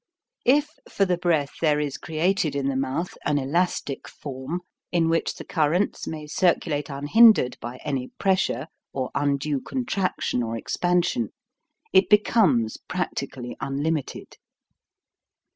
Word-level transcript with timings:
If 0.47 0.79
for 0.89 1.05
the 1.05 1.19
breath 1.19 1.51
there 1.61 1.79
is 1.79 1.99
created 1.99 2.55
in 2.55 2.69
the 2.69 2.75
mouth 2.75 3.15
an 3.23 3.37
elastic 3.37 4.07
form, 4.07 4.61
in 4.91 5.09
which 5.09 5.35
the 5.35 5.43
currents 5.43 6.07
may 6.07 6.25
circulate 6.25 6.89
unhindered 6.89 7.55
by 7.61 7.77
any 7.83 8.07
pressure 8.17 8.65
or 8.93 9.11
undue 9.13 9.61
contraction 9.61 10.41
or 10.41 10.57
expansion, 10.57 11.29
it 11.93 12.09
becomes 12.09 12.77
practically 12.87 13.55
unlimited. 13.61 14.37